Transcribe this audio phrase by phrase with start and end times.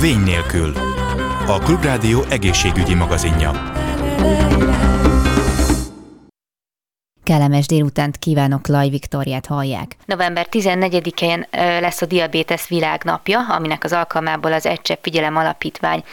[0.00, 0.72] Vény nélkül.
[1.46, 3.72] A Klubrádió egészségügyi magazinja.
[7.22, 9.96] Kellemes délutánt kívánok, Laj Viktoriát hallják.
[10.06, 16.04] November 14-én lesz a Diabetes Világnapja, aminek az alkalmából az Egysebb Figyelem Alapítvány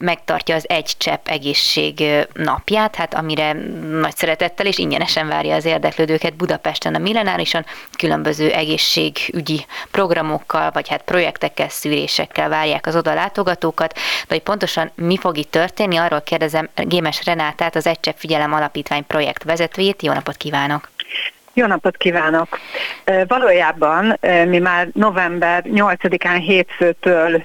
[0.00, 3.52] megtartja az egy csepp egészség napját, hát amire
[4.00, 7.66] nagy szeretettel és ingyenesen várja az érdeklődőket Budapesten a Millenárison,
[7.98, 15.16] különböző egészségügyi programokkal, vagy hát projektekkel, szűrésekkel várják az oda látogatókat, de hogy pontosan mi
[15.16, 20.02] fog itt történni, arról kérdezem Gémes Renátát, az Egy Csepp Figyelem Alapítvány projekt vezetőjét.
[20.02, 20.88] Jó napot kívánok!
[21.52, 22.58] Jó napot kívánok!
[23.26, 27.42] Valójában mi már november 8-án hétfőtől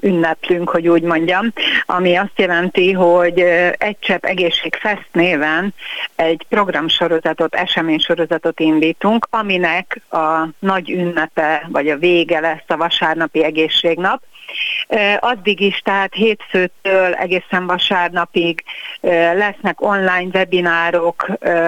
[0.00, 1.52] ünneplünk, hogy úgy mondjam,
[1.86, 3.38] ami azt jelenti, hogy
[3.78, 5.74] egy csepp egészségfest néven
[6.16, 14.22] egy programsorozatot, eseménysorozatot indítunk, aminek a nagy ünnepe, vagy a vége lesz a vasárnapi egészségnap,
[15.18, 18.62] Addig is, tehát hétfőtől egészen vasárnapig
[19.34, 21.26] lesznek online webinárok,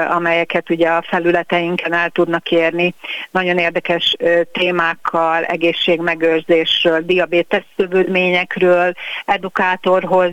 [0.09, 2.95] amelyeket ugye a felületeinken el tudnak érni,
[3.31, 4.17] nagyon érdekes
[4.53, 8.93] témákkal, egészségmegőrzésről, diabétes szövődményekről,
[9.25, 10.33] edukátorhoz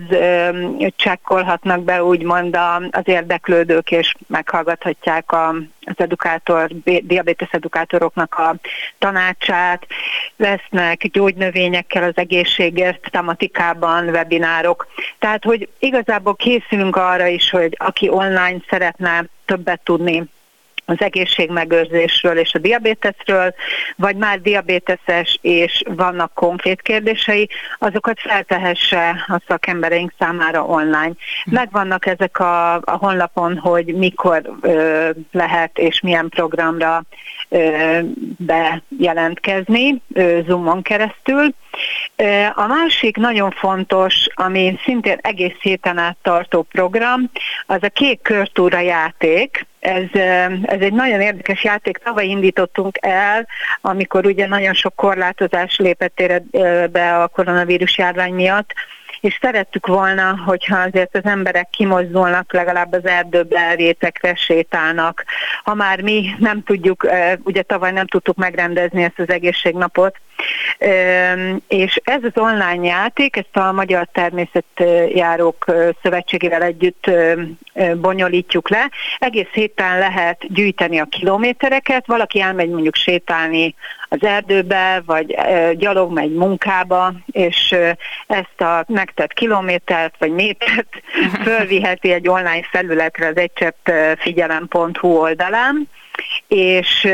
[0.95, 2.58] csekkolhatnak be úgymond
[2.92, 5.55] az érdeklődők, és meghallgathatják a
[5.86, 8.56] az edukátor, diabetes edukátoroknak a
[8.98, 9.88] tanácsát,
[10.38, 14.88] lesznek gyógynövényekkel az egészségért tematikában webinárok.
[15.20, 20.23] Tehát, hogy igazából készülünk arra is, hogy aki online szeretne többet tudni
[20.86, 23.53] az egészségmegőrzésről és a diabétesről,
[23.95, 31.11] vagy már diabéteses és vannak konkrét kérdései, azokat feltehesse a szakembereink számára online.
[31.45, 37.04] Megvannak ezek a, a honlapon, hogy mikor ö, lehet és milyen programra
[37.50, 38.00] ö,
[38.38, 41.54] bejelentkezni ö, Zoomon keresztül.
[42.16, 47.30] Ö, a másik nagyon fontos, ami szintén egész héten át tartó program,
[47.66, 50.21] az a kék körtúra játék, ez,
[50.64, 51.98] ez egy nagyon érdekes játék.
[51.98, 53.48] Tavaly indítottunk el,
[53.82, 56.23] amikor ugye nagyon sok korlátozás lépett
[56.92, 58.73] be a koronavírus járvány miatt,
[59.22, 65.23] és szerettük volna, hogyha azért az emberek kimozdulnak, legalább az erdőbe, rétekre sétálnak.
[65.64, 67.08] Ha már mi nem tudjuk,
[67.43, 70.16] ugye tavaly nem tudtuk megrendezni ezt az egészségnapot,
[71.67, 75.65] és ez az online játék, ezt a Magyar Természetjárók
[76.02, 77.11] Szövetségével együtt
[77.95, 78.92] bonyolítjuk le.
[79.20, 83.76] Egész héten lehet gyűjteni a kilométereket, valaki elmegy mondjuk sétálni
[84.09, 85.36] az erdőbe, vagy
[85.73, 87.75] gyalog megy munkába, és
[88.27, 91.02] ezt a megtett kilométert, vagy métert
[91.45, 95.89] fölviheti egy online felületre az egycseppfigyelem.hu oldalán,
[96.48, 97.08] és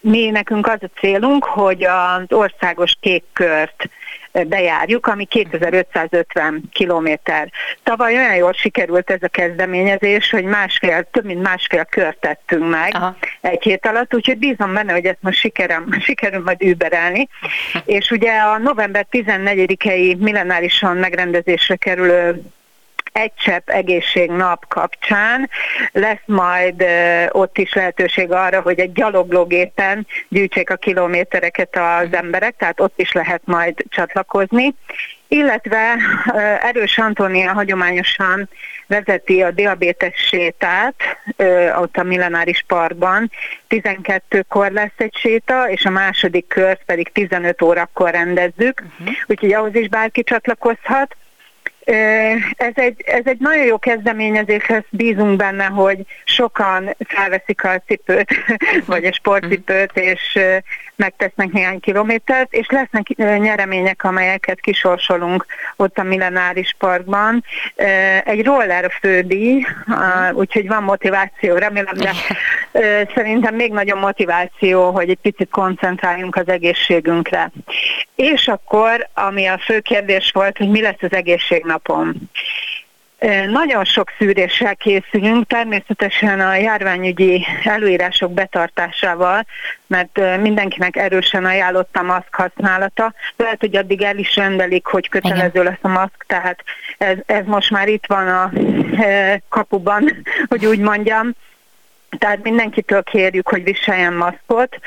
[0.00, 3.88] mi nekünk az a célunk, hogy az országos kék kört
[4.32, 7.50] bejárjuk, ami 2550 kilométer.
[7.82, 12.94] Tavaly olyan jól sikerült ez a kezdeményezés, hogy másfél, több mint másfél kört tettünk meg
[12.94, 13.16] Aha.
[13.40, 17.28] egy hét alatt, úgyhogy bízom benne, hogy ezt most sikerem, sikerül majd überelni.
[17.84, 22.42] És ugye a november 14-i millenárison megrendezésre kerülő
[23.12, 25.50] egy csepp egészségnap kapcsán
[25.92, 26.84] lesz majd
[27.28, 33.12] ott is lehetőség arra, hogy egy gyaloglógépen gyűjtsék a kilométereket az emberek, tehát ott is
[33.12, 34.74] lehet majd csatlakozni.
[35.28, 35.96] Illetve
[36.62, 38.48] Erős Antónia hagyományosan
[38.86, 40.94] vezeti a diabétes sétát
[41.80, 43.30] ott a Millenáris Parkban.
[43.68, 49.16] 12-kor lesz egy séta, és a második kört pedig 15 órakor rendezzük, uh-huh.
[49.26, 51.16] úgyhogy ahhoz is bárki csatlakozhat.
[52.56, 58.28] Ez egy, ez egy nagyon jó kezdeményezés, ezt bízunk benne, hogy sokan felveszik a cipőt,
[58.86, 60.38] vagy a sportcipőt, és
[60.96, 65.46] megtesznek néhány kilométert, és lesznek nyeremények, amelyeket kisorsolunk
[65.76, 67.44] ott a Millenáris Parkban.
[68.24, 69.66] Egy roller a fődíj,
[70.32, 72.12] úgyhogy van motiváció, remélem, de
[73.14, 77.50] szerintem még nagyobb motiváció, hogy egy picit koncentráljunk az egészségünkre.
[78.14, 82.14] És akkor, ami a fő kérdés volt, hogy mi lesz az egészségnapom.
[83.48, 89.46] Nagyon sok szűréssel készülünk, természetesen a járványügyi előírások betartásával,
[89.86, 93.14] mert mindenkinek erősen ajánlott a maszk használata.
[93.36, 96.64] Lehet, hogy addig el is rendelik, hogy kötelező lesz a maszk, tehát
[96.98, 98.50] ez, ez most már itt van a
[99.48, 101.34] kapuban, hogy úgy mondjam.
[102.18, 104.78] Tehát mindenkitől kérjük, hogy viseljen maszkot,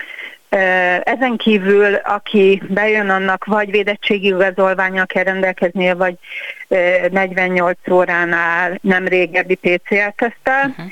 [1.04, 6.16] ezen kívül, aki bejön, annak vagy védettségi igazolványa kell rendelkeznie, vagy
[7.10, 10.68] 48 óránál nem régebbi PCR-tesztel.
[10.68, 10.86] Uh-huh.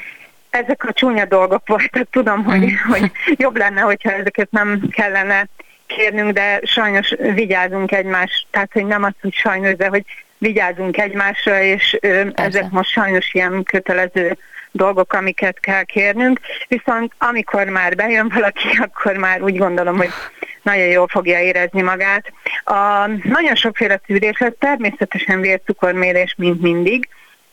[0.49, 2.97] Ezek a csúnya dolgok voltak, tudom, hogy, uh-huh.
[2.97, 5.47] hogy jobb lenne, hogyha ezeket nem kellene
[5.85, 10.03] kérnünk, de sajnos vigyázunk egymás, tehát hogy nem azt, hogy sajnos, de hogy
[10.37, 14.37] vigyázunk egymásra, és ö, ezek most sajnos ilyen kötelező
[14.71, 20.09] dolgok, amiket kell kérnünk, viszont amikor már bejön valaki, akkor már úgy gondolom, hogy
[20.61, 22.31] nagyon jól fogja érezni magát.
[22.63, 27.09] A, nagyon sokféle szűrés lesz, természetesen vércukormérés, mint mindig,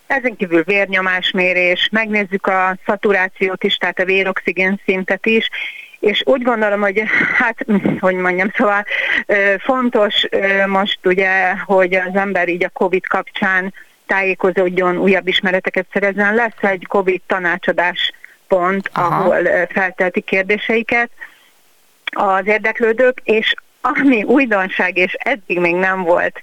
[0.07, 5.49] ezen kívül vérnyomásmérés, megnézzük a szaturációt is, tehát a véroxigén szintet is,
[6.01, 7.03] és úgy gondolom, hogy
[7.35, 7.57] hát,
[8.01, 8.85] hogy mondjam, szóval
[9.59, 10.27] fontos
[10.67, 13.75] most ugye, hogy az ember így a COVID kapcsán
[14.09, 16.35] tájékozódjon, újabb ismereteket szerezzen.
[16.35, 18.13] Lesz egy COVID tanácsadás
[18.47, 19.17] pont, Aha.
[19.17, 21.11] ahol feltelti kérdéseiket
[22.05, 26.43] az érdeklődők, és ami újdonság, és eddig még nem volt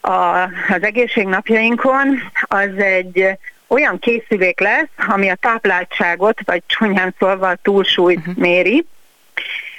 [0.00, 7.58] a, az egészségnapjainkon, az egy olyan készülék lesz, ami a tápláltságot, vagy csúnyán szólva a
[7.62, 8.36] túlsúlyt uh-huh.
[8.36, 8.86] méri,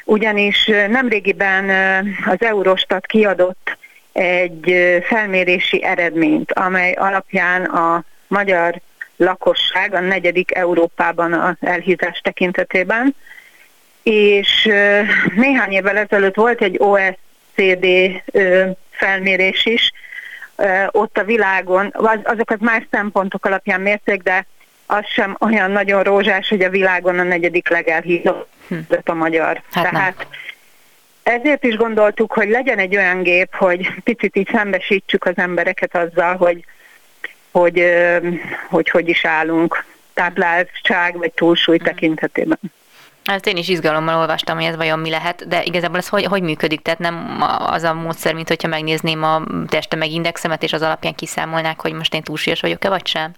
[0.05, 1.69] ugyanis nemrégiben
[2.25, 3.77] az Eurostat kiadott
[4.11, 8.81] egy felmérési eredményt, amely alapján a magyar
[9.17, 13.15] lakosság a negyedik Európában az elhízás tekintetében,
[14.03, 14.69] és
[15.35, 17.85] néhány évvel ezelőtt volt egy OECD
[18.91, 19.91] felmérés is,
[20.91, 24.45] ott a világon, azokat más szempontok alapján mérték, de
[24.85, 28.75] az sem olyan nagyon rózsás, hogy a világon a negyedik legelhízott hm.
[29.05, 29.61] a magyar.
[29.71, 30.27] Hát Tehát nem.
[31.29, 36.35] Ezért is gondoltuk, hogy legyen egy olyan gép, hogy picit így szembesítsük az embereket azzal,
[36.35, 36.65] hogy
[37.51, 37.83] hogy
[38.69, 42.59] hogy, hogy is állunk tápláltság vagy túlsúly tekintetében.
[43.29, 46.41] Hát én is izgalommal olvastam, hogy ez vajon mi lehet, de igazából ez hogy, hogy
[46.41, 46.81] működik?
[46.81, 51.15] Tehát nem az a módszer, mint hogyha megnézném a teste meg indexemet, és az alapján
[51.15, 53.31] kiszámolnák, hogy most én túlsúlyos vagyok-e, vagy sem?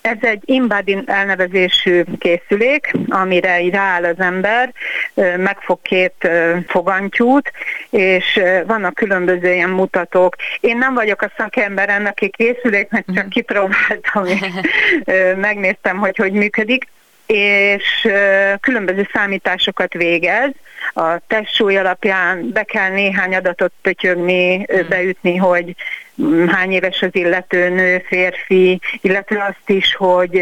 [0.00, 4.72] Ez egy Inbadin elnevezésű készülék, amire rááll az ember,
[5.36, 6.28] megfog két
[6.66, 7.52] fogantyút,
[7.90, 10.36] és vannak különböző ilyen mutatók.
[10.60, 13.28] Én nem vagyok a szakember ennek a készüléknek, csak mhm.
[13.28, 14.46] kipróbáltam, és
[15.36, 16.88] megnéztem, hogy hogy működik
[17.28, 18.08] és
[18.60, 20.50] különböző számításokat végez.
[20.94, 24.88] A testsúly alapján be kell néhány adatot pötyögni, hmm.
[24.88, 25.74] beütni, hogy
[26.22, 30.40] mm, hány éves az illető nő, férfi, illetve azt is, hogy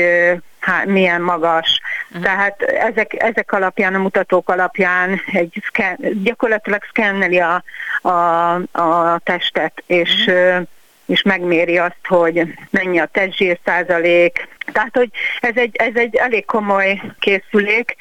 [0.61, 1.81] há, milyen magas.
[2.09, 2.25] Uh-huh.
[2.25, 7.63] Tehát ezek, ezek alapján, a mutatók alapján egy szken, gyakorlatilag szkenneli a,
[8.03, 10.67] a, a testet, és uh-huh
[11.07, 14.49] és megméri azt, hogy mennyi a testzsír százalék.
[14.73, 15.09] Tehát, hogy
[15.41, 17.97] ez egy, ez egy elég komoly készülék,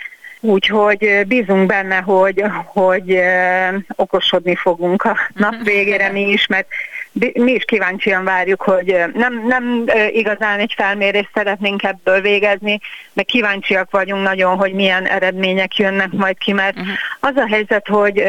[0.46, 3.20] Úgyhogy bízunk benne, hogy, hogy
[3.96, 6.68] okosodni fogunk a nap végére mi is, mert
[7.34, 12.80] mi is kíváncsian várjuk, hogy nem, nem igazán egy felmérést szeretnénk ebből végezni,
[13.14, 16.94] de kíváncsiak vagyunk nagyon, hogy milyen eredmények jönnek majd ki, mert uh-huh.
[17.20, 18.24] az a helyzet, hogy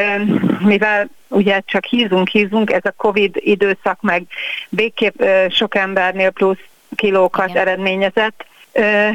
[0.61, 4.23] mivel ugye csak hízunk, hízunk, ez a Covid időszak meg
[4.69, 6.59] végképp sok embernél plusz
[6.95, 7.63] kilókat Igen.
[7.67, 8.45] eredményezett,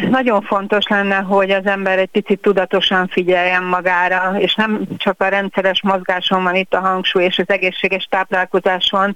[0.10, 5.28] nagyon fontos lenne, hogy az ember egy picit tudatosan figyeljen magára, és nem csak a
[5.28, 9.16] rendszeres mozgáson van itt a hangsúly és az egészséges táplálkozáson,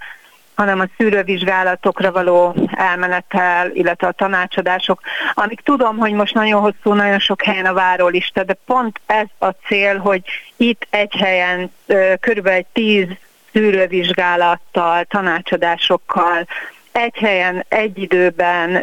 [0.55, 4.99] hanem a szűrővizsgálatokra való elmenetel, illetve a tanácsadások,
[5.33, 9.49] amik tudom, hogy most nagyon hosszú, nagyon sok helyen a várólista, de pont ez a
[9.49, 10.21] cél, hogy
[10.57, 11.71] itt egy helyen
[12.19, 13.07] körülbelül tíz
[13.51, 16.47] szűrővizsgálattal, tanácsadásokkal,
[16.91, 18.75] egy helyen, egy időben,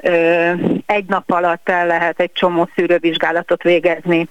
[0.87, 4.29] egy nap alatt el lehet egy csomó szűrővizsgálatot végezni.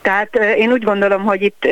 [0.00, 1.64] Tehát én úgy gondolom, hogy itt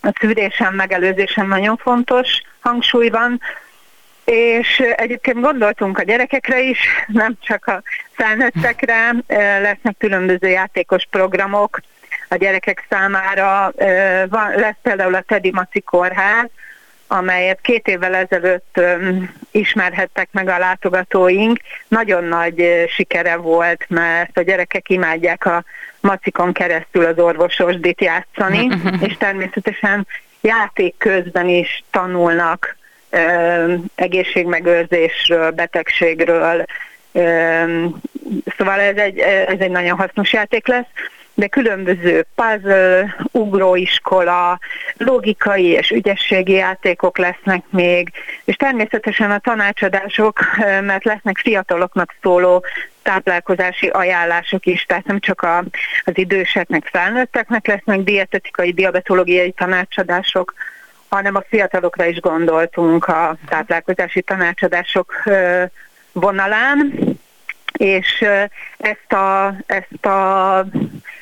[0.00, 3.40] a szűrésen, megelőzésen nagyon fontos hangsúly van,
[4.26, 9.14] és egyébként gondoltunk a gyerekekre is, nem csak a felnőttekre,
[9.60, 11.80] lesznek különböző játékos programok
[12.28, 13.72] a gyerekek számára.
[14.28, 16.48] Van, lesz például a Teddy Maci Kórház,
[17.06, 18.80] amelyet két évvel ezelőtt
[19.50, 21.58] ismerhettek meg a látogatóink.
[21.88, 25.64] Nagyon nagy sikere volt, mert a gyerekek imádják a
[26.00, 28.68] macikon keresztül az orvososdit játszani,
[29.00, 30.06] és természetesen
[30.40, 32.76] játék közben is tanulnak
[33.94, 36.64] egészségmegőrzésről, betegségről,
[38.56, 40.86] szóval ez egy, ez egy nagyon hasznos játék lesz
[41.36, 44.58] de különböző puzzle, ugróiskola,
[44.96, 48.10] logikai és ügyességi játékok lesznek még,
[48.44, 50.40] és természetesen a tanácsadások,
[50.80, 52.64] mert lesznek fiataloknak szóló
[53.02, 55.64] táplálkozási ajánlások is, tehát nem csak a,
[56.04, 60.54] az időseknek, felnőtteknek lesznek dietetikai, diabetológiai tanácsadások,
[61.08, 65.12] hanem a fiatalokra is gondoltunk a táplálkozási tanácsadások
[66.12, 66.92] vonalán.
[67.72, 68.24] és
[68.76, 70.64] ezt a, ezt a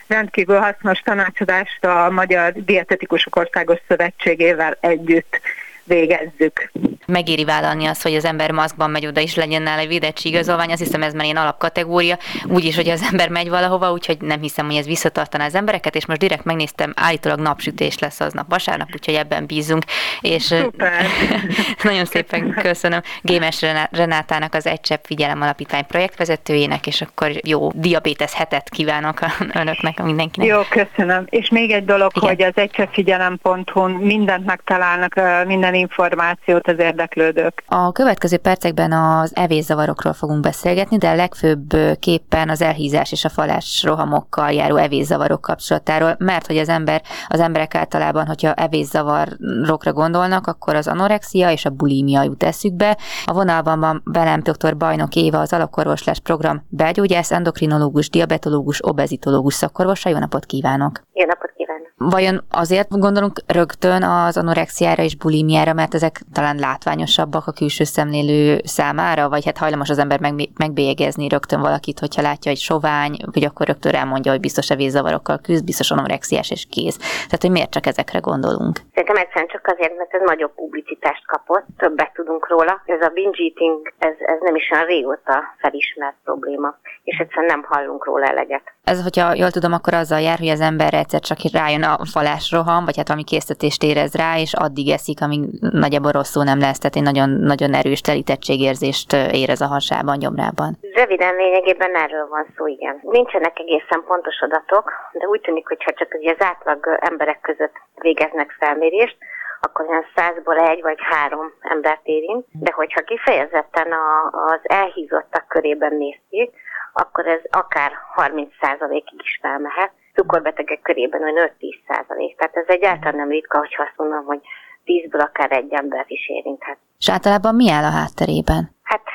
[0.06, 5.40] rendkívül hasznos tanácsadást a Magyar Dietetikusok Országos Szövetségével együtt
[5.84, 6.70] végezzük.
[7.06, 10.82] Megéri vállalni azt, hogy az ember maszkban megy oda, és legyen nála védettség igazolvány, azt
[10.82, 14.76] hiszem ez már ilyen alapkategória, úgyis, hogy az ember megy valahova, úgyhogy nem hiszem, hogy
[14.76, 19.46] ez visszatartaná az embereket, és most direkt megnéztem, állítólag napsütés lesz aznap vasárnap, úgyhogy ebben
[19.46, 19.84] bízunk.
[20.20, 21.06] És Szuper.
[21.82, 28.34] nagyon szépen köszönöm Gémes Renátának az Egy Csepp Figyelem Alapítvány projektvezetőjének, és akkor jó diabétesz
[28.34, 29.18] hetet kívánok
[29.60, 30.48] önöknek, mindenkinek.
[30.48, 31.24] Jó, köszönöm.
[31.30, 32.28] És még egy dolog, Igen.
[32.28, 37.62] hogy az egycseppfigyelem.hu mindent megtalálnak, minden minden információt az érdeklődők.
[37.66, 43.82] A következő percekben az evészavarokról fogunk beszélgetni, de legfőbb képpen az elhízás és a falás
[43.86, 50.74] rohamokkal járó evészavarok kapcsolatáról, mert hogy az ember, az emberek általában, hogyha evészavarokra gondolnak, akkor
[50.74, 52.98] az anorexia és a bulímia jut eszükbe.
[53.24, 54.76] A vonalban van velem dr.
[54.76, 60.08] Bajnok Éva, az alakorvoslás program belgyógyász, endokrinológus, diabetológus, obezitológus szakorvosa.
[60.08, 61.00] Jó napot kívánok!
[61.12, 61.92] Jó napot kívánok!
[61.96, 67.84] Vajon azért gondolunk rögtön az anorexiára és bulimiára, erre, mert ezek talán látványosabbak a külső
[67.84, 73.14] szemlélő számára, vagy hát hajlamos az ember meg, megbélyegezni rögtön valakit, hogyha látja, hogy sovány,
[73.32, 76.98] hogy akkor rögtön elmondja, hogy biztos a vízzavarokkal küzd, biztos anorexiás és kész.
[77.28, 78.76] Tehát, hogy miért csak ezekre gondolunk?
[78.94, 82.82] Szerintem egyszerűen csak azért, mert ez nagyobb publicitást kapott, többet tudunk róla.
[82.86, 87.64] Ez a binge eating, ez, ez nem is olyan régóta felismert probléma, és egyszerűen nem
[87.68, 88.73] hallunk róla eleget.
[88.84, 92.44] Ez, hogyha jól tudom, akkor azzal jár, hogy az ember egyszer csak rájön a falás
[92.56, 95.40] roham, vagy hát valami készítést érez rá, és addig eszik, amíg
[95.84, 99.12] nagyjából rosszul nem lesz, tehát egy nagyon, nagyon erős telítettségérzést
[99.42, 100.70] érez a hasában, gyomrában.
[101.00, 103.00] Röviden lényegében erről van szó, igen.
[103.02, 108.56] Nincsenek egészen pontos adatok, de úgy tűnik, hogy ha csak az átlag emberek között végeznek
[108.58, 109.16] felmérést,
[109.60, 114.06] akkor olyan százból egy vagy három embert érint, de hogyha kifejezetten a,
[114.52, 116.50] az elhízottak körében nézték,
[116.94, 119.92] akkor ez akár 30%-ig is felmehet.
[120.14, 122.36] Cukorbetegek körében olyan 5-10%.
[122.36, 124.40] Tehát ez egyáltalán nem ritka, hogyha azt mondom, hogy
[124.84, 126.78] tízből akár egy embert is érinthet.
[126.98, 128.70] És általában mi áll a hátterében?
[128.82, 129.06] Hát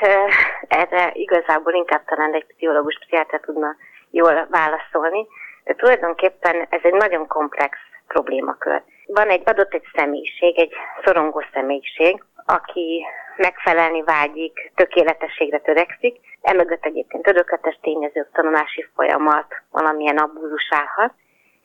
[0.68, 3.76] erre igazából inkább talán egy pszichológus, pszichiáter tudna
[4.10, 5.28] jól válaszolni.
[5.64, 7.78] De tulajdonképpen ez egy nagyon komplex
[8.14, 8.82] problémakör.
[9.06, 10.74] Van egy adott egy személyiség, egy
[11.04, 13.06] szorongó személyiség, aki
[13.38, 21.14] megfelelni vágyik, tökéletességre törekszik, emögött egyébként örökletes tényezők, tanulási folyamat, valamilyen abúzus állhat,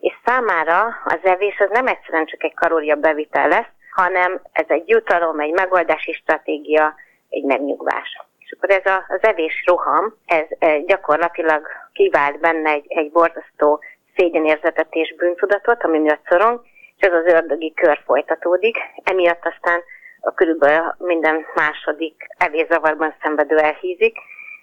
[0.01, 4.89] és számára az evés az nem egyszerűen csak egy kalória bevitel lesz, hanem ez egy
[4.89, 6.95] jutalom, egy megoldási stratégia,
[7.29, 8.21] egy megnyugvás.
[8.39, 13.83] És akkor ez a, az evés roham, ez e, gyakorlatilag kivált benne egy, egy borzasztó
[14.17, 16.61] szégyenérzetet és bűntudatot, ami miatt szorong,
[16.97, 18.77] és ez az ördögi kör folytatódik.
[19.05, 19.83] Emiatt aztán
[20.21, 24.17] a körülbelül minden második evészavarban szenvedő elhízik.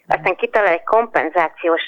[0.07, 1.81] Aztán kitalál egy kompenzációs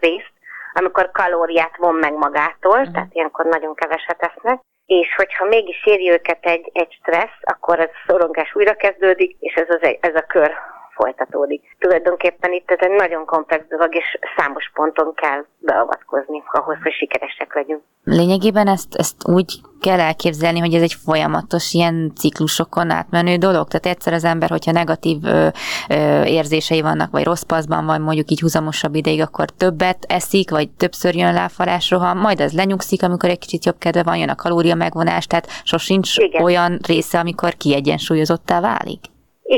[0.00, 0.32] részt,
[0.72, 2.92] amikor kalóriát von meg magától, uh-huh.
[2.92, 7.88] tehát ilyenkor nagyon keveset esznek, és hogyha mégis éri őket egy, egy stressz, akkor ez
[7.88, 10.52] a szorongás újra kezdődik, és ez, az, ez a kör
[10.94, 11.76] folytatódik.
[11.78, 17.54] Tulajdonképpen itt ez egy nagyon komplex dolog, és számos ponton kell beavatkozni ahhoz, hogy sikeresek
[17.54, 17.82] legyünk.
[18.04, 23.68] Lényegében ezt, ezt úgy kell elképzelni, hogy ez egy folyamatos ilyen ciklusokon átmenő dolog.
[23.68, 25.48] Tehát egyszer az ember, hogyha negatív ö,
[25.88, 30.70] ö, érzései vannak, vagy rossz paszban vagy mondjuk így húzamosabb ideig, akkor többet eszik, vagy
[30.70, 34.34] többször jön láfalás roham, majd ez lenyugszik, amikor egy kicsit jobb kedve van, jön a
[34.34, 36.42] kalória megvonás, tehát sosincs Igen.
[36.42, 39.00] olyan része, amikor kiegyensúlyozottá válik.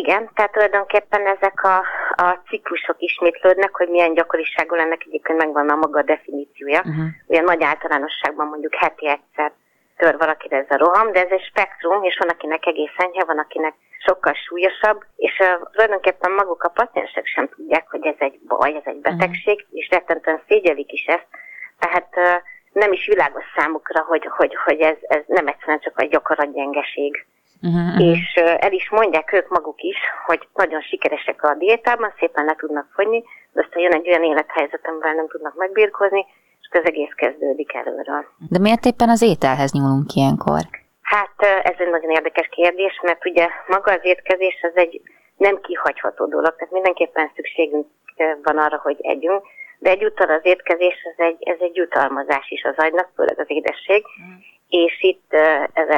[0.00, 1.76] Igen, tehát tulajdonképpen ezek a,
[2.16, 6.78] a ciklusok ismétlődnek, hogy milyen gyakoriságú ennek egyébként megvan a maga definíciója.
[6.78, 7.04] Uh-huh.
[7.26, 9.52] Olyan nagy általánosságban mondjuk heti egyszer
[9.96, 13.38] tör valakire ez a roham, de ez egy spektrum, és van akinek egész enyhe, van
[13.38, 18.74] akinek sokkal súlyosabb, és uh, tulajdonképpen maguk a paciensek sem tudják, hogy ez egy baj,
[18.74, 19.78] ez egy betegség, uh-huh.
[19.78, 21.28] és rettentően szégyelik is ezt.
[21.78, 26.18] Tehát uh, nem is világos számukra, hogy, hogy, hogy ez, ez nem egyszerűen csak egy
[26.52, 27.26] gyengeség.
[27.62, 32.54] Uh-huh, és el is mondják ők maguk is, hogy nagyon sikeresek a diétában, szépen le
[32.54, 36.26] tudnak fogyni, de aztán jön egy olyan élethelyzet, amivel nem tudnak megbírkozni,
[36.60, 38.24] és az egész kezdődik előről.
[38.48, 40.60] De miért éppen az ételhez nyúlunk ilyenkor?
[41.02, 45.00] Hát ez egy nagyon érdekes kérdés, mert ugye maga az étkezés az egy
[45.36, 47.86] nem kihagyható dolog, tehát mindenképpen szükségünk
[48.42, 49.42] van arra, hogy együnk,
[49.78, 54.04] de egyúttal az étkezés ez egy, ez egy jutalmazás is az agynak, főleg az édesség,
[54.22, 55.32] mm és itt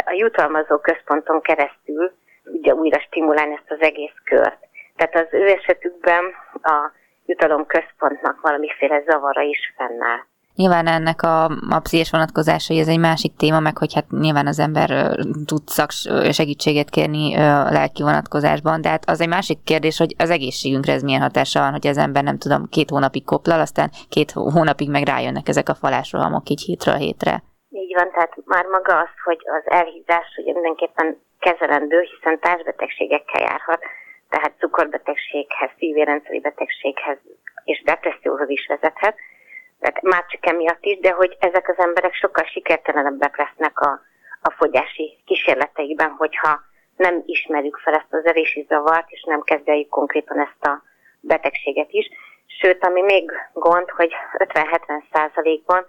[0.04, 2.12] a jutalmazó központon keresztül
[2.44, 4.58] ugye újra stimulálni ezt az egész kört.
[4.96, 6.24] Tehát az ő esetükben
[6.62, 6.92] a
[7.26, 10.18] jutalom központnak valamiféle zavara is fennáll.
[10.54, 14.58] Nyilván ennek a, a pszichés vonatkozásai ez egy másik téma, meg hogy hát nyilván az
[14.58, 20.14] ember tud szaks segítséget kérni a lelki vonatkozásban, de hát az egy másik kérdés, hogy
[20.18, 23.90] az egészségünkre ez milyen hatása van, hogy az ember nem tudom, két hónapig koplal, aztán
[24.08, 27.42] két hónapig meg rájönnek ezek a falásrohamok így hétről hétre.
[27.74, 33.82] Így van, tehát már maga az, hogy az elhízás ugye mindenképpen kezelendő, hiszen társbetegségekkel járhat,
[34.28, 37.18] tehát cukorbetegséghez, szívérendszeri betegséghez
[37.64, 39.16] és depresszióhoz is vezethet.
[39.80, 44.00] Tehát már csak emiatt is, de hogy ezek az emberek sokkal sikertelenebbek lesznek a,
[44.42, 46.60] a fogyási kísérleteikben, hogyha
[46.96, 50.82] nem ismerjük fel ezt az erési zavart, és nem kezdjük konkrétan ezt a
[51.20, 52.08] betegséget is.
[52.46, 55.86] Sőt, ami még gond, hogy 50-70 százalékban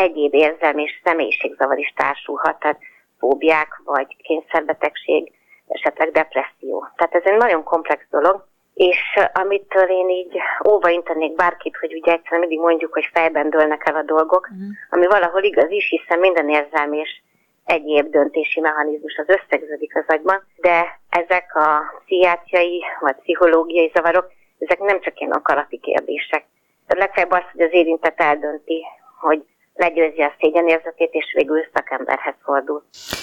[0.00, 2.78] egyéb érzelmi és személyiségzavar is társulhat, tehát
[3.18, 5.32] fóbiák vagy kényszerbetegség,
[5.68, 6.86] esetleg depresszió.
[6.96, 10.38] Tehát ez egy nagyon komplex dolog, és amitől én így
[10.68, 14.68] óva intenék bárkit, hogy ugye egyszerűen mindig mondjuk, hogy fejben dőlnek el a dolgok, uh-huh.
[14.90, 17.20] ami valahol igaz is, hiszen minden érzelmi és
[17.64, 24.78] egyéb döntési mechanizmus az összegződik az agyban, de ezek a pszichiátriai vagy pszichológiai zavarok, ezek
[24.78, 26.44] nem csak ilyen akarati kérdések.
[26.86, 28.84] Legfeljebb az, hogy az érintett eldönti,
[29.20, 29.44] hogy
[29.78, 32.82] legyőzi a szégyenérzetét, és végül szakemberhez fordul.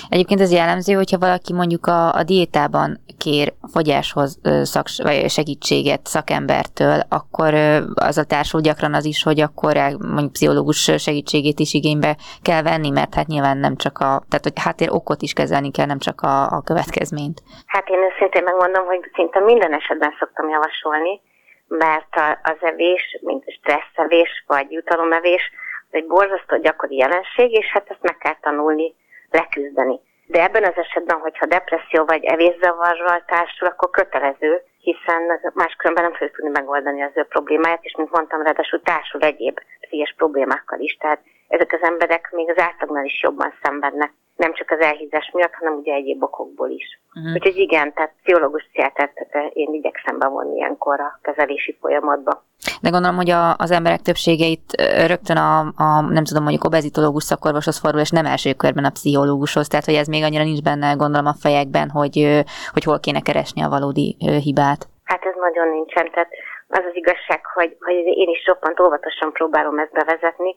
[0.09, 7.00] Egyébként ez jellemző, hogyha valaki mondjuk a, a diétában kér fogyáshoz szaks, vagy segítséget szakembertől,
[7.09, 7.53] akkor
[7.93, 9.74] az a társul gyakran az is, hogy akkor
[10.13, 14.59] mondjuk pszichológus segítségét is igénybe kell venni, mert hát nyilván nem csak a, tehát hogy
[14.65, 17.41] háttér okot is kezelni kell, nem csak a, a következményt.
[17.65, 21.21] Hát én őszintén megmondom, hogy szinte minden esetben szoktam javasolni,
[21.67, 25.51] mert az evés, mint stresszevés vagy jutalomevés,
[25.95, 28.95] egy borzasztó gyakori jelenség, és hát ezt meg kell tanulni,
[29.31, 29.99] leküzdeni.
[30.25, 35.22] De ebben az esetben, hogyha depresszió vagy evészavarral társul, akkor kötelező, hiszen
[35.54, 40.13] máskülönben nem fogjuk tudni megoldani az ő problémáját, és mint mondtam, ráadásul társul egyéb pszichés
[40.18, 40.98] problémákkal is.
[41.00, 45.54] Tehát ezek az emberek még az átlagnál is jobban szenvednek nem csak az elhízás miatt,
[45.54, 47.00] hanem ugye egyéb okokból is.
[47.15, 47.34] Uh-huh.
[47.34, 49.13] Úgyhogy igen, tehát pszichológus pszichiátert
[49.54, 52.44] én igyekszem bevonni ilyenkor a kezelési folyamatba.
[52.82, 57.24] De gondolom, hogy a, az emberek többsége itt rögtön a, a, nem tudom, mondjuk obezitológus
[57.24, 60.94] szakorvoshoz fordul, és nem első körben a pszichológushoz, tehát hogy ez még annyira nincs benne,
[60.94, 64.75] gondolom a fejekben, hogy, hogy hol kéne keresni a valódi hibát.
[65.05, 66.31] Hát ez nagyon nincsen, tehát
[66.67, 70.56] az az igazság, hogy, hogy én is roppant óvatosan próbálom ezt bevezetni,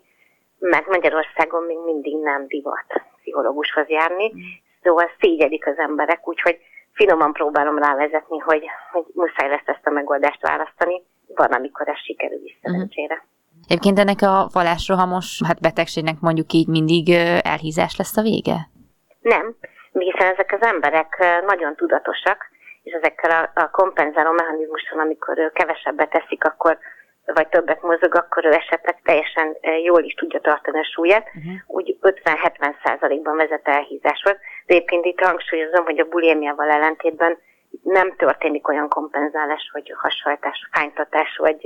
[0.58, 4.38] mert Magyarországon még mindig nem divat pszichológushoz járni, mm.
[4.82, 6.58] szóval szégyedik az emberek, úgyhogy
[6.92, 11.02] finoman próbálom rávezetni, hogy, hogy muszáj lesz ezt a megoldást választani.
[11.34, 12.72] Van, amikor ez sikerül is mhm.
[12.72, 13.24] szerencsére.
[13.66, 17.08] Egyébként ennek a falásrohamos hát betegségnek mondjuk így mindig
[17.42, 18.56] elhízás lesz a vége?
[19.20, 19.56] Nem,
[19.92, 22.50] hiszen ezek az emberek nagyon tudatosak,
[22.88, 26.78] és ezekkel a, a kompenzáló mechanizmuson, amikor kevesebbet teszik, akkor
[27.34, 31.52] vagy többet mozog, akkor ő esetleg teljesen eh, jól is tudja tartani a súlyát, uh-huh.
[31.66, 34.36] úgy 50-70 százalékban vezet elhízáshoz.
[34.66, 37.38] De éppen itt hangsúlyozom, hogy a bulémiával ellentétben
[37.82, 41.64] nem történik olyan kompenzálás, hogy hasajtás, hánytatás, vagy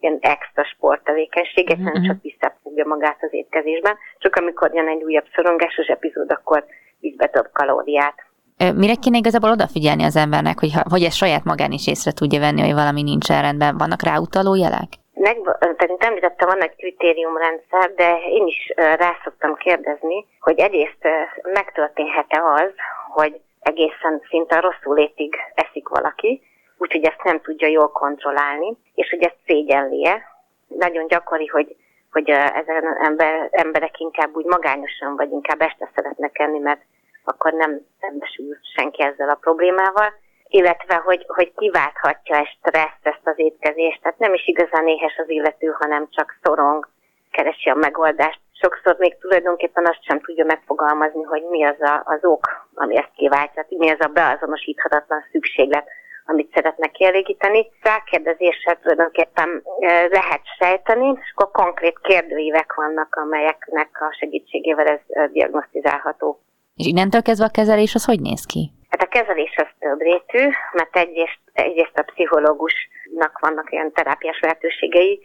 [0.00, 1.86] ilyen extra sporttevékenység, uh-huh.
[1.86, 3.96] egyszerűen csak visszafogja magát az étkezésben.
[4.18, 6.64] Csak amikor jön egy újabb szorongásos epizód, akkor
[7.00, 8.29] visz be több kalóriát.
[8.74, 12.60] Mire kéne igazából odafigyelni az embernek, hogy, hogy ezt saját magán is észre tudja venni,
[12.60, 13.78] hogy valami nincs rendben?
[13.78, 14.88] Vannak ráutaló jelek?
[15.14, 21.04] Meg, tehát említettem, van egy kritériumrendszer, de én is rá szoktam kérdezni, hogy egyrészt
[21.42, 22.72] megtörténhet-e az,
[23.12, 26.42] hogy egészen szinte rosszul létig eszik valaki,
[26.78, 30.22] úgyhogy ezt nem tudja jól kontrollálni, és hogy ezt szégyenlie.
[30.66, 31.76] Nagyon gyakori, hogy
[32.12, 36.80] hogy ezen ember, emberek inkább úgy magányosan, vagy inkább este szeretnek enni, mert
[37.24, 40.12] akkor nem szembesül senki ezzel a problémával,
[40.48, 44.02] illetve hogy, hogy kiválthatja ezt stresszt, ezt az étkezést.
[44.02, 46.88] Tehát nem is igazán éhes az illető, hanem csak szorong,
[47.30, 48.40] keresi a megoldást.
[48.52, 53.12] Sokszor még tulajdonképpen azt sem tudja megfogalmazni, hogy mi az a, az ok, ami ezt
[53.16, 55.88] kiváltja, mi az a beazonosíthatatlan szükséglet,
[56.26, 57.66] amit szeretne kielégíteni.
[57.82, 59.62] Rákérdezéssel tulajdonképpen
[60.10, 66.40] lehet sejteni, és akkor konkrét kérdőívek vannak, amelyeknek a segítségével ez diagnosztizálható.
[66.80, 68.62] És innentől kezdve a kezelés az hogy néz ki?
[68.90, 75.20] Hát a kezelés az több rétű, mert egyrészt, egyrészt a pszichológusnak vannak olyan terápiás lehetőségei,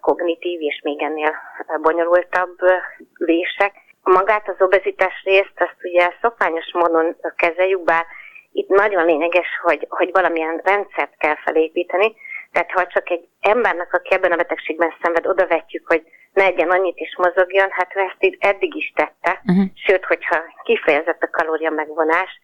[0.00, 1.32] kognitív és még ennél
[1.82, 2.56] bonyolultabb
[3.18, 3.72] vések.
[4.02, 8.04] A magát az obezitás részt azt ugye szokványos módon kezeljük, bár
[8.52, 12.14] itt nagyon lényeges, hogy, hogy valamilyen rendszert kell felépíteni,
[12.52, 16.98] tehát ha csak egy embernek, aki ebben a betegségben szenved, odavetjük, hogy ne egyen annyit
[16.98, 19.64] is mozogjon, hát ő ezt eddig is tette, uh-huh.
[19.74, 22.40] sőt, hogyha kifejezett a kalória megvonás,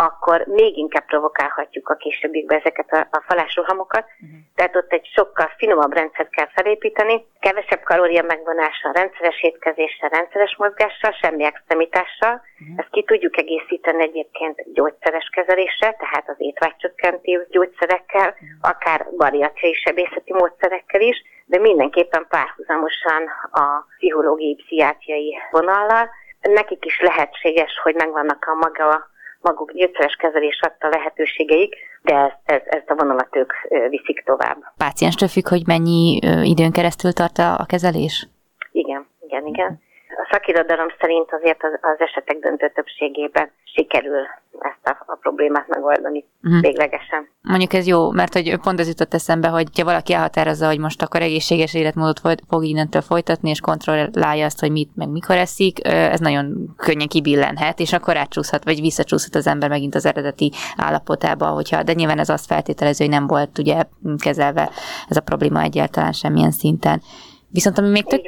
[0.00, 4.04] akkor még inkább provokálhatjuk a későbbiekben ezeket a, a falásrohamokat.
[4.04, 4.38] Uh-huh.
[4.54, 11.12] tehát ott egy sokkal finomabb rendszert kell felépíteni, kevesebb kalória megvonással, rendszeres étkezéssel, rendszeres mozgással,
[11.12, 12.42] semmi extremitással.
[12.76, 21.00] Ezt ki tudjuk egészíteni egyébként gyógyszeres kezeléssel, tehát az étvágycsökkentő gyógyszerekkel, akár bariatriai sebészeti módszerekkel
[21.00, 26.10] is, de mindenképpen párhuzamosan a pszichológiai, pszichiátriai vonallal.
[26.40, 32.60] Nekik is lehetséges, hogy megvannak a maga maguk gyógyszeres kezelés adta lehetőségeik, de ezt, ez,
[32.64, 33.52] ezt a vonalat ők
[33.88, 34.58] viszik tovább.
[34.76, 38.28] Pácienstől függ, hogy mennyi időn keresztül tart a kezelés?
[38.72, 39.86] Igen, igen, igen
[40.18, 44.26] a szakirodalom szerint azért az, az esetek döntő többségében sikerül
[44.60, 46.60] ezt a, a problémát megoldani uh-huh.
[46.60, 47.28] véglegesen.
[47.42, 51.02] Mondjuk ez jó, mert hogy pont ez jutott eszembe, hogy ha valaki elhatározza, hogy most
[51.02, 56.20] akkor egészséges életmódot fog innentől folytatni, és kontrollálja azt, hogy mit, meg mikor eszik, ez
[56.20, 61.82] nagyon könnyen kibillenhet, és akkor átcsúszhat, vagy visszacsúszhat az ember megint az eredeti állapotába, hogyha,
[61.82, 63.82] de nyilván ez azt feltételező, hogy nem volt ugye
[64.22, 64.70] kezelve
[65.08, 67.02] ez a probléma egyáltalán semmilyen szinten.
[67.50, 68.20] Viszont ami még tök,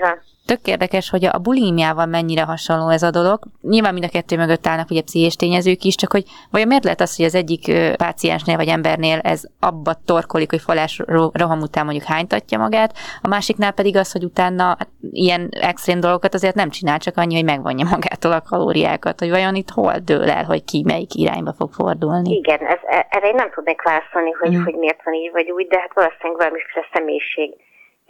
[0.50, 3.38] tök érdekes, hogy a bulimiával mennyire hasonló ez a dolog.
[3.62, 7.00] Nyilván mind a kettő mögött állnak ugye pszichés tényezők is, csak hogy vajon miért lehet
[7.00, 7.62] az, hogy az egyik
[7.96, 13.72] páciensnél vagy embernél ez abba torkolik, hogy falás roham után mondjuk hánytatja magát, a másiknál
[13.72, 17.88] pedig az, hogy utána hát, ilyen extrém dolgokat azért nem csinál, csak annyi, hogy megvonja
[17.90, 22.34] magától a kalóriákat, hogy vajon itt hol dől el, hogy ki melyik irányba fog fordulni.
[22.34, 24.64] Igen, ez, e, erre én nem tudnék válaszolni, hogy, mm.
[24.64, 27.50] hogy miért van így vagy úgy, de hát valószínűleg valamiféle személyiség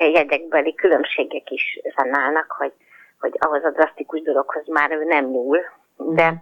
[0.05, 2.73] jegyekbeli különbségek is fennállnak, hogy,
[3.21, 5.59] hogy ahhoz a drasztikus dologhoz már ő nem nyúl,
[5.97, 6.35] de mm.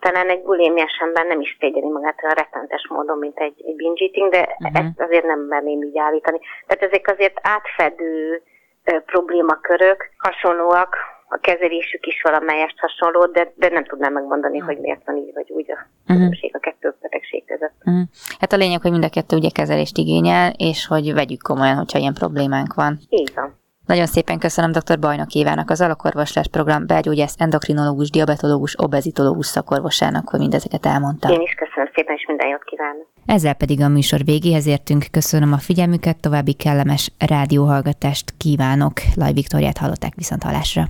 [0.00, 4.04] talán egy bulémiás ember nem is tégyeli magát olyan rettentes módon, mint egy, egy binge
[4.04, 4.86] eating, de uh-huh.
[4.86, 6.40] ezt azért nem merném így állítani.
[6.66, 8.42] Tehát ezek azért átfedő
[8.84, 10.96] ö, problémakörök, hasonlóak,
[11.28, 15.50] a kezelésük is valamelyest hasonló, de, de nem tudnám megmondani, hogy miért van így vagy
[15.50, 16.16] úgy a mhm.
[16.16, 16.60] különbség uh-huh.
[16.64, 17.74] a kettő betegség között.
[17.84, 18.02] Uh-huh.
[18.38, 21.98] Hát a lényeg, hogy mind a kettő ugye kezelést igényel, és hogy vegyük komolyan, hogyha
[21.98, 22.98] ilyen problémánk van.
[23.08, 23.64] Így van.
[23.86, 24.98] Nagyon szépen köszönöm dr.
[24.98, 31.32] Bajnok Évának, az alakorvoslás program belgyógyász, endokrinológus, diabetológus, obezitológus szakorvosának, hogy mindezeket elmondta.
[31.32, 33.06] Én is köszönöm szépen, és minden jót kívánok.
[33.26, 35.04] Ezzel pedig a műsor végéhez értünk.
[35.10, 38.92] Köszönöm a figyelmüket, további kellemes rádióhallgatást kívánok.
[39.14, 40.84] Laj Viktoriát hallották viszont halásra.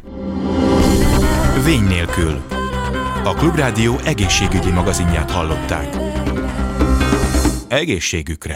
[1.65, 2.43] Vény nélkül.
[3.25, 5.89] A Klubrádió egészségügyi magazinját hallották.
[7.69, 8.55] Egészségükre!